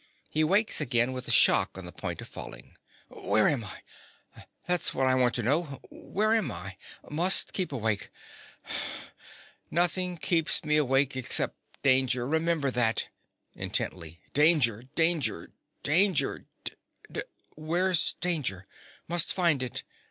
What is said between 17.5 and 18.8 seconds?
Where's danger?